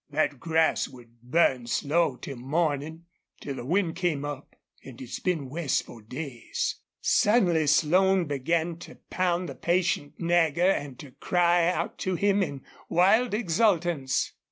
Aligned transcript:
That 0.09 0.39
grass 0.39 0.87
would 0.87 1.21
burn 1.21 1.67
slow 1.67 2.15
till 2.15 2.37
mornin' 2.37 3.03
till 3.39 3.53
the 3.53 3.63
wind 3.67 3.95
came 3.97 4.25
up 4.25 4.55
an' 4.83 4.95
it's 4.99 5.19
been 5.19 5.47
west 5.47 5.85
for 5.85 6.01
days." 6.01 6.77
Suddenly 6.99 7.67
Slone 7.67 8.25
began 8.25 8.77
to 8.77 8.95
pound 9.11 9.47
the 9.47 9.53
patient 9.53 10.13
Nagger 10.17 10.71
and 10.71 10.97
to 10.97 11.11
cry 11.11 11.67
out 11.67 11.99
to 11.99 12.15
him 12.15 12.41
in 12.41 12.63
wild 12.89 13.35
exultance. 13.35 14.33